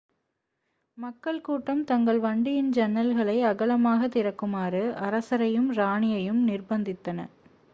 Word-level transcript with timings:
மக்கள் 0.97 1.41
கூட்டம் 1.41 1.83
தங்கள் 1.83 2.19
வண்டியின் 2.19 2.71
ஜன்னல்களை 2.71 3.37
அகலமாகத் 3.45 4.11
திறக்குமாறு 4.11 4.83
அரசரையும் 5.01 5.69
ராணியையும் 5.73 6.41
நிர்ப்பந்தித்தன 6.47 7.29